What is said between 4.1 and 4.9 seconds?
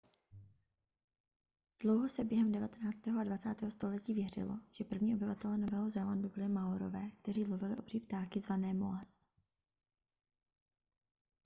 věřilo že